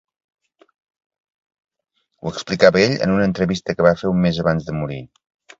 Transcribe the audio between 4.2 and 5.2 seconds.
mes abans de morir.